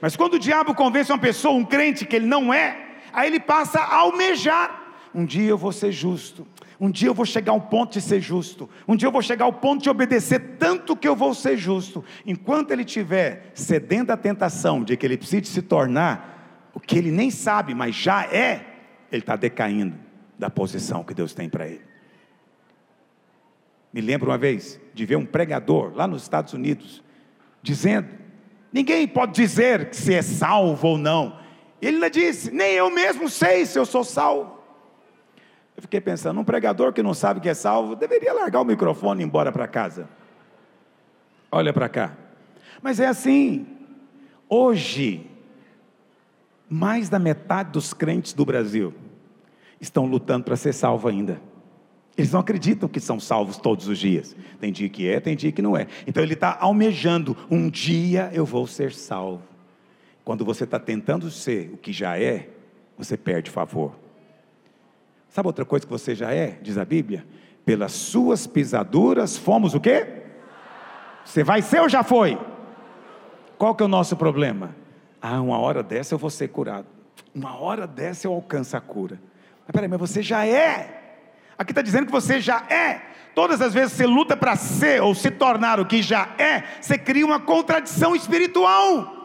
Mas 0.00 0.14
quando 0.14 0.34
o 0.34 0.38
diabo 0.38 0.76
convence 0.76 1.10
uma 1.10 1.18
pessoa, 1.18 1.54
um 1.54 1.64
crente, 1.64 2.06
que 2.06 2.14
ele 2.14 2.26
não 2.26 2.54
é, 2.54 2.87
aí 3.12 3.28
ele 3.28 3.40
passa 3.40 3.80
a 3.80 3.96
almejar. 3.96 4.86
Um 5.14 5.24
dia 5.24 5.48
eu 5.48 5.56
vou 5.56 5.72
ser 5.72 5.90
justo, 5.90 6.46
um 6.78 6.90
dia 6.90 7.08
eu 7.08 7.14
vou 7.14 7.24
chegar 7.24 7.52
ao 7.52 7.60
ponto 7.60 7.94
de 7.94 8.00
ser 8.00 8.20
justo, 8.20 8.68
um 8.86 8.94
dia 8.94 9.08
eu 9.08 9.12
vou 9.12 9.22
chegar 9.22 9.46
ao 9.46 9.52
ponto 9.52 9.82
de 9.82 9.88
obedecer 9.88 10.56
tanto 10.58 10.94
que 10.94 11.08
eu 11.08 11.16
vou 11.16 11.34
ser 11.34 11.56
justo. 11.56 12.04
Enquanto 12.26 12.70
ele 12.70 12.82
estiver 12.82 13.50
cedendo 13.54 14.10
à 14.10 14.16
tentação 14.16 14.84
de 14.84 14.96
que 14.96 15.06
ele 15.06 15.16
precise 15.16 15.46
se 15.46 15.62
tornar 15.62 16.70
o 16.74 16.78
que 16.78 16.96
ele 16.96 17.10
nem 17.10 17.30
sabe, 17.30 17.74
mas 17.74 17.96
já 17.96 18.26
é, 18.26 18.64
ele 19.10 19.22
está 19.22 19.34
decaindo 19.34 19.96
da 20.38 20.50
posição 20.50 21.02
que 21.02 21.14
Deus 21.14 21.34
tem 21.34 21.48
para 21.48 21.66
ele. 21.66 21.88
Me 23.92 24.00
lembro 24.00 24.30
uma 24.30 24.38
vez 24.38 24.78
de 24.94 25.06
ver 25.06 25.16
um 25.16 25.24
pregador 25.24 25.92
lá 25.94 26.06
nos 26.06 26.22
Estados 26.22 26.52
Unidos 26.52 27.02
dizendo: 27.62 28.08
ninguém 28.72 29.08
pode 29.08 29.32
dizer 29.32 29.88
se 29.92 30.14
é 30.14 30.22
salvo 30.22 30.88
ou 30.88 30.98
não. 30.98 31.38
Ele 31.80 31.96
ainda 31.96 32.10
disse: 32.10 32.50
nem 32.50 32.72
eu 32.72 32.90
mesmo 32.90 33.28
sei 33.28 33.64
se 33.64 33.78
eu 33.78 33.86
sou 33.86 34.04
salvo. 34.04 34.58
Eu 35.76 35.82
fiquei 35.82 36.00
pensando: 36.00 36.40
um 36.40 36.44
pregador 36.44 36.92
que 36.92 37.02
não 37.02 37.14
sabe 37.14 37.40
que 37.40 37.48
é 37.48 37.54
salvo 37.54 37.94
deveria 37.94 38.32
largar 38.32 38.60
o 38.60 38.64
microfone 38.64 39.20
e 39.20 39.24
ir 39.24 39.26
embora 39.26 39.52
para 39.52 39.68
casa. 39.68 40.08
Olha 41.50 41.72
para 41.72 41.88
cá. 41.88 42.16
Mas 42.82 43.00
é 43.00 43.06
assim. 43.06 43.66
Hoje, 44.48 45.26
mais 46.68 47.08
da 47.08 47.18
metade 47.18 47.70
dos 47.70 47.92
crentes 47.92 48.32
do 48.32 48.44
Brasil 48.44 48.94
estão 49.80 50.06
lutando 50.06 50.44
para 50.44 50.56
ser 50.56 50.72
salvo 50.72 51.06
ainda. 51.06 51.40
Eles 52.16 52.32
não 52.32 52.40
acreditam 52.40 52.88
que 52.88 52.98
são 52.98 53.20
salvos 53.20 53.58
todos 53.58 53.86
os 53.86 53.96
dias. 53.96 54.34
Tem 54.58 54.72
dia 54.72 54.88
que 54.88 55.08
é, 55.08 55.20
tem 55.20 55.36
dia 55.36 55.52
que 55.52 55.62
não 55.62 55.76
é. 55.76 55.86
Então 56.06 56.20
ele 56.20 56.34
está 56.34 56.58
almejando: 56.60 57.36
um 57.48 57.70
dia 57.70 58.30
eu 58.32 58.44
vou 58.44 58.66
ser 58.66 58.92
salvo. 58.92 59.42
Quando 60.28 60.44
você 60.44 60.64
está 60.64 60.78
tentando 60.78 61.30
ser 61.30 61.70
o 61.72 61.78
que 61.78 61.90
já 61.90 62.18
é, 62.18 62.50
você 62.98 63.16
perde 63.16 63.50
favor. 63.50 63.94
Sabe 65.30 65.46
outra 65.46 65.64
coisa 65.64 65.86
que 65.86 65.90
você 65.90 66.14
já 66.14 66.30
é? 66.34 66.58
Diz 66.60 66.76
a 66.76 66.84
Bíblia. 66.84 67.26
Pelas 67.64 67.92
suas 67.92 68.46
pisaduras 68.46 69.38
fomos 69.38 69.72
o 69.74 69.80
quê? 69.80 70.24
Você 71.24 71.42
vai 71.42 71.62
ser 71.62 71.80
ou 71.80 71.88
já 71.88 72.02
foi? 72.02 72.38
Qual 73.56 73.74
que 73.74 73.82
é 73.82 73.86
o 73.86 73.88
nosso 73.88 74.18
problema? 74.18 74.76
Ah, 75.18 75.40
uma 75.40 75.58
hora 75.58 75.82
dessa 75.82 76.12
eu 76.12 76.18
vou 76.18 76.28
ser 76.28 76.48
curado. 76.48 76.88
Uma 77.34 77.58
hora 77.58 77.86
dessa 77.86 78.26
eu 78.26 78.34
alcanço 78.34 78.76
a 78.76 78.82
cura. 78.82 79.18
Mas 79.66 79.72
peraí, 79.72 79.88
mas 79.88 79.98
você 79.98 80.20
já 80.20 80.44
é. 80.46 81.22
Aqui 81.56 81.72
está 81.72 81.80
dizendo 81.80 82.04
que 82.04 82.12
você 82.12 82.38
já 82.38 82.66
é. 82.68 83.00
Todas 83.34 83.62
as 83.62 83.72
vezes 83.72 83.94
você 83.94 84.04
luta 84.04 84.36
para 84.36 84.56
ser 84.56 85.02
ou 85.02 85.14
se 85.14 85.30
tornar 85.30 85.80
o 85.80 85.86
que 85.86 86.02
já 86.02 86.34
é, 86.36 86.64
você 86.82 86.98
cria 86.98 87.24
uma 87.24 87.40
contradição 87.40 88.14
espiritual. 88.14 89.17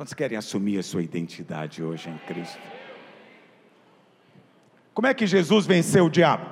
Quantos 0.00 0.14
querem 0.14 0.38
assumir 0.38 0.78
a 0.78 0.82
sua 0.82 1.02
identidade 1.02 1.82
hoje 1.82 2.08
em 2.08 2.16
Cristo? 2.26 2.58
Como 4.94 5.06
é 5.06 5.12
que 5.12 5.26
Jesus 5.26 5.66
venceu 5.66 6.06
o 6.06 6.10
diabo? 6.10 6.46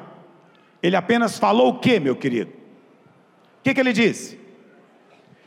Ele 0.82 0.94
apenas 0.94 1.38
falou 1.38 1.68
o 1.70 1.78
que, 1.78 1.98
meu 1.98 2.14
querido? 2.14 2.50
O 2.50 3.62
que, 3.62 3.72
que 3.72 3.80
ele 3.80 3.94
disse? 3.94 4.38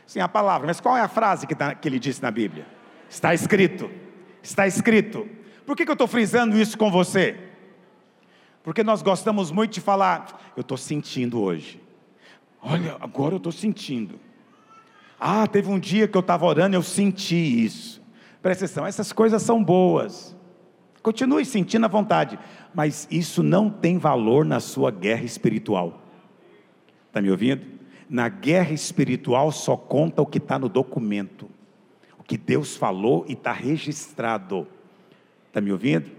Sim, 0.04 0.18
a 0.18 0.26
palavra, 0.26 0.66
mas 0.66 0.80
qual 0.80 0.96
é 0.96 1.00
a 1.00 1.06
frase 1.06 1.46
que, 1.46 1.54
tá, 1.54 1.76
que 1.76 1.88
ele 1.88 2.00
disse 2.00 2.20
na 2.20 2.32
Bíblia? 2.32 2.66
Está 3.08 3.34
escrito, 3.34 3.88
está 4.42 4.66
escrito. 4.66 5.28
Por 5.64 5.76
que, 5.76 5.84
que 5.84 5.90
eu 5.92 5.94
estou 5.94 6.08
frisando 6.08 6.60
isso 6.60 6.76
com 6.76 6.90
você? 6.90 7.38
Porque 8.64 8.82
nós 8.82 9.00
gostamos 9.00 9.52
muito 9.52 9.74
de 9.74 9.80
falar, 9.80 10.52
eu 10.56 10.62
estou 10.62 10.76
sentindo 10.76 11.40
hoje. 11.40 11.80
Olha, 12.60 12.96
agora 13.00 13.34
eu 13.34 13.38
estou 13.38 13.52
sentindo. 13.52 14.18
Ah, 15.24 15.46
teve 15.46 15.70
um 15.70 15.78
dia 15.78 16.08
que 16.08 16.16
eu 16.16 16.20
estava 16.20 16.44
orando, 16.44 16.74
eu 16.74 16.82
senti 16.82 17.36
isso. 17.36 18.02
Presta 18.42 18.64
atenção, 18.64 18.84
essas 18.84 19.12
coisas 19.12 19.40
são 19.40 19.62
boas. 19.62 20.36
Continue 21.00 21.44
sentindo 21.44 21.84
à 21.86 21.88
vontade, 21.88 22.36
mas 22.74 23.06
isso 23.08 23.40
não 23.40 23.70
tem 23.70 23.98
valor 23.98 24.44
na 24.44 24.58
sua 24.58 24.90
guerra 24.90 25.22
espiritual. 25.22 26.02
Está 27.06 27.22
me 27.22 27.30
ouvindo? 27.30 27.64
Na 28.10 28.28
guerra 28.28 28.72
espiritual 28.72 29.52
só 29.52 29.76
conta 29.76 30.20
o 30.20 30.26
que 30.26 30.38
está 30.38 30.58
no 30.58 30.68
documento, 30.68 31.48
o 32.18 32.24
que 32.24 32.36
Deus 32.36 32.76
falou 32.76 33.24
e 33.28 33.34
está 33.34 33.52
registrado. 33.52 34.66
Está 35.46 35.60
me 35.60 35.70
ouvindo? 35.70 36.10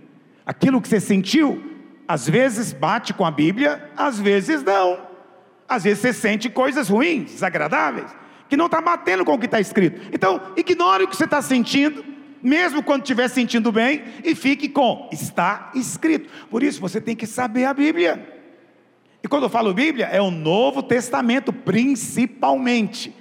Aquilo 0.45 0.81
que 0.81 0.87
você 0.87 1.01
sentiu, 1.01 1.61
às 2.07 2.29
vezes 2.29 2.71
bate 2.71 3.13
com 3.13 3.25
a 3.25 3.31
Bíblia, 3.31 3.91
às 3.97 4.17
vezes 4.17 4.63
não. 4.63 4.97
Às 5.67 5.83
vezes 5.83 5.99
você 5.99 6.13
sente 6.13 6.49
coisas 6.49 6.87
ruins, 6.87 7.31
desagradáveis, 7.31 8.22
que 8.53 8.57
não 8.57 8.67
está 8.67 8.79
batendo 8.79 9.25
com 9.25 9.33
o 9.33 9.39
que 9.39 9.47
está 9.47 9.59
escrito. 9.59 9.99
Então, 10.13 10.39
ignore 10.55 11.05
o 11.05 11.07
que 11.07 11.17
você 11.17 11.23
está 11.23 11.41
sentindo, 11.41 12.05
mesmo 12.39 12.83
quando 12.83 13.01
estiver 13.01 13.27
sentindo 13.27 13.71
bem, 13.71 14.03
e 14.23 14.35
fique 14.35 14.69
com 14.69 15.09
está 15.11 15.71
escrito. 15.73 16.29
Por 16.51 16.61
isso 16.61 16.79
você 16.79 17.01
tem 17.01 17.15
que 17.15 17.25
saber 17.25 17.65
a 17.65 17.73
Bíblia. 17.73 18.23
E 19.23 19.27
quando 19.27 19.43
eu 19.43 19.49
falo 19.49 19.73
Bíblia, 19.73 20.05
é 20.05 20.21
o 20.21 20.29
Novo 20.29 20.83
Testamento, 20.83 21.51
principalmente. 21.51 23.11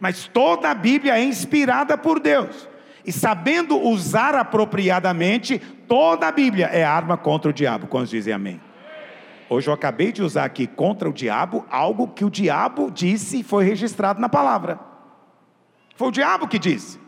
Mas 0.00 0.26
toda 0.26 0.68
a 0.68 0.74
Bíblia 0.74 1.16
é 1.16 1.22
inspirada 1.22 1.96
por 1.96 2.18
Deus. 2.18 2.68
E 3.06 3.12
sabendo 3.12 3.78
usar 3.78 4.34
apropriadamente, 4.34 5.60
toda 5.86 6.26
a 6.26 6.32
Bíblia 6.32 6.66
é 6.66 6.82
arma 6.82 7.16
contra 7.16 7.52
o 7.52 7.54
diabo. 7.54 7.86
Quando 7.86 8.08
dizem 8.08 8.34
amém? 8.34 8.60
Hoje 9.50 9.68
eu 9.68 9.74
acabei 9.74 10.12
de 10.12 10.22
usar 10.22 10.44
aqui 10.44 10.66
contra 10.66 11.10
o 11.10 11.12
diabo 11.12 11.66
algo 11.68 12.08
que 12.08 12.24
o 12.24 12.30
diabo 12.30 12.90
disse 12.90 13.40
e 13.40 13.42
foi 13.42 13.64
registrado 13.64 14.20
na 14.20 14.28
palavra. 14.28 14.80
Foi 15.96 16.08
o 16.08 16.12
diabo 16.12 16.48
que 16.48 16.58
disse. 16.58 16.98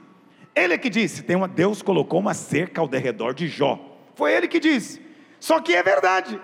Ele 0.54 0.74
é 0.74 0.78
que 0.78 0.90
disse. 0.90 1.22
Tem 1.22 1.36
uma, 1.36 1.48
Deus 1.48 1.80
colocou 1.80 2.20
uma 2.20 2.34
cerca 2.34 2.80
ao 2.80 2.88
derredor 2.88 3.32
de 3.32 3.48
Jó. 3.48 3.80
Foi 4.14 4.34
ele 4.34 4.46
que 4.46 4.60
disse. 4.60 5.00
Só 5.40 5.60
que 5.60 5.72
é 5.72 5.82
verdade. 5.82 6.38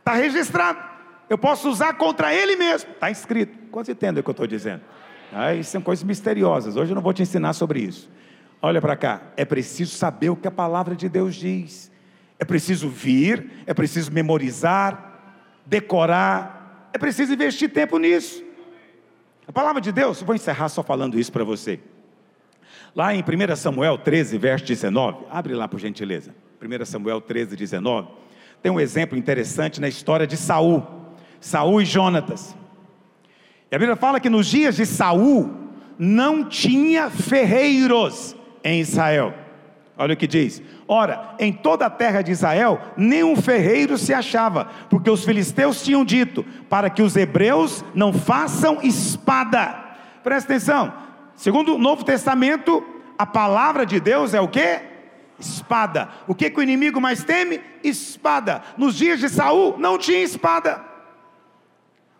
Está 0.00 0.12
registrado 0.12 0.88
eu 1.28 1.36
posso 1.36 1.68
usar 1.68 1.94
contra 1.94 2.34
ele 2.34 2.56
mesmo. 2.56 2.90
Está 2.90 3.10
escrito. 3.10 3.56
Quantos 3.70 3.88
entendem 3.90 4.20
o 4.20 4.24
que 4.24 4.30
eu 4.30 4.32
estou 4.32 4.46
dizendo? 4.46 4.80
Isso 5.58 5.70
são 5.70 5.82
coisas 5.82 6.02
misteriosas. 6.02 6.76
Hoje 6.76 6.92
eu 6.92 6.94
não 6.94 7.02
vou 7.02 7.12
te 7.12 7.22
ensinar 7.22 7.52
sobre 7.52 7.80
isso. 7.80 8.10
Olha 8.62 8.80
para 8.80 8.96
cá. 8.96 9.20
É 9.36 9.44
preciso 9.44 9.94
saber 9.94 10.30
o 10.30 10.36
que 10.36 10.48
a 10.48 10.50
palavra 10.50 10.96
de 10.96 11.08
Deus 11.08 11.34
diz. 11.34 11.90
É 12.38 12.44
preciso 12.44 12.88
vir, 12.88 13.50
é 13.66 13.74
preciso 13.74 14.12
memorizar, 14.12 15.07
decorar. 15.68 16.88
É 16.92 16.98
preciso 16.98 17.32
investir 17.32 17.70
tempo 17.70 17.98
nisso. 17.98 18.42
A 19.46 19.52
palavra 19.52 19.80
de 19.80 19.92
Deus, 19.92 20.22
vou 20.22 20.34
encerrar 20.34 20.68
só 20.68 20.82
falando 20.82 21.18
isso 21.18 21.30
para 21.30 21.44
você. 21.44 21.78
Lá 22.94 23.14
em 23.14 23.22
1 23.22 23.56
Samuel 23.56 23.98
13, 23.98 24.38
verso 24.38 24.64
19, 24.64 25.26
abre 25.30 25.54
lá 25.54 25.68
por 25.68 25.78
gentileza. 25.78 26.34
1 26.60 26.84
Samuel 26.84 27.20
13, 27.20 27.54
19, 27.54 28.08
tem 28.62 28.72
um 28.72 28.80
exemplo 28.80 29.16
interessante 29.16 29.80
na 29.80 29.88
história 29.88 30.26
de 30.26 30.36
Saul, 30.36 30.84
Saul 31.40 31.80
e 31.80 31.84
Jonatas. 31.84 32.56
E 33.70 33.76
a 33.76 33.78
Bíblia 33.78 33.96
fala 33.96 34.18
que 34.18 34.30
nos 34.30 34.46
dias 34.46 34.76
de 34.76 34.86
Saul 34.86 35.54
não 35.98 36.44
tinha 36.44 37.10
ferreiros 37.10 38.34
em 38.64 38.80
Israel. 38.80 39.34
Olha 39.98 40.14
o 40.14 40.16
que 40.16 40.28
diz: 40.28 40.62
Ora, 40.86 41.34
em 41.40 41.52
toda 41.52 41.84
a 41.84 41.90
terra 41.90 42.22
de 42.22 42.30
Israel, 42.30 42.80
nenhum 42.96 43.34
ferreiro 43.34 43.98
se 43.98 44.14
achava, 44.14 44.70
porque 44.88 45.10
os 45.10 45.24
filisteus 45.24 45.82
tinham 45.82 46.04
dito: 46.04 46.46
para 46.70 46.88
que 46.88 47.02
os 47.02 47.16
hebreus 47.16 47.84
não 47.92 48.12
façam 48.12 48.78
espada. 48.80 49.74
Presta 50.22 50.52
atenção, 50.52 50.92
segundo 51.34 51.74
o 51.74 51.78
Novo 51.78 52.04
Testamento, 52.04 52.84
a 53.18 53.26
palavra 53.26 53.84
de 53.84 53.98
Deus 53.98 54.34
é 54.34 54.40
o 54.40 54.46
que? 54.46 54.80
Espada. 55.40 56.08
O 56.28 56.34
que, 56.34 56.48
que 56.48 56.60
o 56.60 56.62
inimigo 56.62 57.00
mais 57.00 57.24
teme? 57.24 57.60
Espada. 57.82 58.62
Nos 58.76 58.94
dias 58.94 59.18
de 59.18 59.28
Saul 59.28 59.76
não 59.78 59.98
tinha 59.98 60.22
espada. 60.22 60.80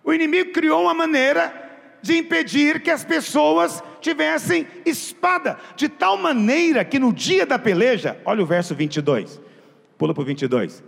O 0.02 0.12
inimigo 0.12 0.52
criou 0.52 0.82
uma 0.82 0.94
maneira 0.94 1.67
de 2.02 2.16
impedir 2.16 2.82
que 2.82 2.90
as 2.90 3.04
pessoas 3.04 3.82
tivessem 4.00 4.66
espada, 4.86 5.58
de 5.76 5.88
tal 5.88 6.16
maneira 6.16 6.84
que 6.84 6.98
no 6.98 7.12
dia 7.12 7.44
da 7.44 7.58
peleja, 7.58 8.18
olha 8.24 8.42
o 8.42 8.46
verso 8.46 8.74
22, 8.74 9.40
pula 9.96 10.14
para 10.14 10.22
o 10.22 10.26
22. 10.26 10.82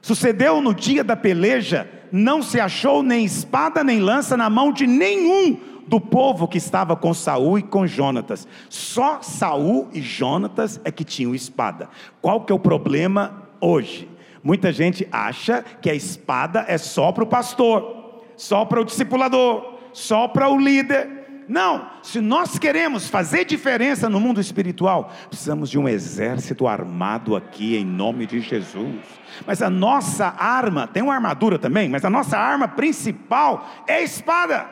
Sucedeu 0.00 0.60
no 0.60 0.74
dia 0.74 1.02
da 1.02 1.16
peleja, 1.16 1.88
não 2.12 2.42
se 2.42 2.60
achou 2.60 3.02
nem 3.02 3.24
espada 3.24 3.82
nem 3.82 4.00
lança 4.00 4.36
na 4.36 4.50
mão 4.50 4.72
de 4.72 4.86
nenhum 4.86 5.58
do 5.86 6.00
povo 6.00 6.48
que 6.48 6.58
estava 6.58 6.96
com 6.96 7.12
Saul 7.12 7.58
e 7.58 7.62
com 7.62 7.86
Jonatas. 7.86 8.46
Só 8.68 9.20
Saul 9.22 9.88
e 9.92 10.00
Jonatas 10.00 10.80
é 10.84 10.90
que 10.90 11.04
tinham 11.04 11.34
espada. 11.34 11.88
Qual 12.20 12.44
que 12.44 12.52
é 12.52 12.54
o 12.54 12.58
problema 12.58 13.48
hoje? 13.60 14.08
Muita 14.42 14.72
gente 14.72 15.08
acha 15.10 15.64
que 15.80 15.88
a 15.88 15.94
espada 15.94 16.64
é 16.68 16.76
só 16.76 17.10
para 17.12 17.24
o 17.24 17.26
pastor, 17.26 18.22
só 18.36 18.64
para 18.64 18.80
o 18.80 18.84
discipulador, 18.84 19.73
só 19.94 20.28
para 20.28 20.50
o 20.50 20.58
líder. 20.58 21.24
Não, 21.48 21.90
se 22.02 22.20
nós 22.20 22.58
queremos 22.58 23.08
fazer 23.08 23.44
diferença 23.44 24.08
no 24.08 24.18
mundo 24.18 24.40
espiritual, 24.40 25.12
precisamos 25.28 25.70
de 25.70 25.78
um 25.78 25.88
exército 25.88 26.66
armado 26.66 27.36
aqui 27.36 27.76
em 27.76 27.84
nome 27.84 28.26
de 28.26 28.40
Jesus. 28.40 29.00
Mas 29.46 29.62
a 29.62 29.70
nossa 29.70 30.26
arma, 30.26 30.86
tem 30.86 31.02
uma 31.02 31.14
armadura 31.14 31.58
também, 31.58 31.88
mas 31.88 32.04
a 32.04 32.10
nossa 32.10 32.38
arma 32.38 32.66
principal 32.66 33.66
é 33.86 33.96
a 33.96 34.02
espada. 34.02 34.70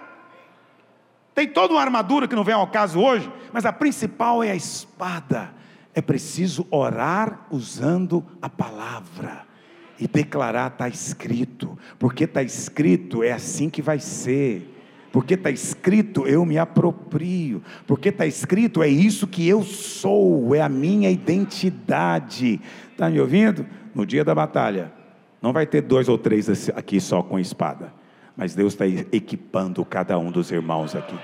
Tem 1.34 1.46
toda 1.46 1.74
uma 1.74 1.80
armadura 1.80 2.26
que 2.26 2.34
não 2.34 2.44
vem 2.44 2.54
ao 2.54 2.66
caso 2.66 3.00
hoje, 3.00 3.30
mas 3.52 3.64
a 3.64 3.72
principal 3.72 4.42
é 4.42 4.50
a 4.50 4.56
espada. 4.56 5.54
É 5.94 6.00
preciso 6.00 6.66
orar 6.70 7.46
usando 7.50 8.24
a 8.40 8.48
palavra 8.48 9.46
e 9.98 10.06
declarar: 10.06 10.68
está 10.68 10.88
escrito, 10.88 11.78
porque 11.98 12.24
está 12.24 12.42
escrito, 12.42 13.22
é 13.22 13.32
assim 13.32 13.68
que 13.68 13.82
vai 13.82 13.98
ser 13.98 14.71
porque 15.12 15.34
está 15.34 15.50
escrito, 15.50 16.26
eu 16.26 16.44
me 16.46 16.56
aproprio, 16.56 17.62
porque 17.86 18.08
está 18.08 18.26
escrito, 18.26 18.82
é 18.82 18.88
isso 18.88 19.26
que 19.26 19.46
eu 19.46 19.62
sou, 19.62 20.54
é 20.54 20.62
a 20.62 20.68
minha 20.68 21.10
identidade. 21.10 22.58
Está 22.90 23.10
me 23.10 23.20
ouvindo? 23.20 23.66
No 23.94 24.06
dia 24.06 24.24
da 24.24 24.34
batalha, 24.34 24.90
não 25.40 25.52
vai 25.52 25.66
ter 25.66 25.82
dois 25.82 26.08
ou 26.08 26.16
três 26.16 26.70
aqui 26.70 26.98
só 26.98 27.22
com 27.22 27.38
espada, 27.38 27.92
mas 28.34 28.54
Deus 28.54 28.72
está 28.72 28.86
equipando 28.86 29.84
cada 29.84 30.18
um 30.18 30.30
dos 30.30 30.50
irmãos 30.50 30.96
aqui. 30.96 31.18